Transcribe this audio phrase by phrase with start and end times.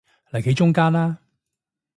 [0.31, 1.19] 嚟企中間啦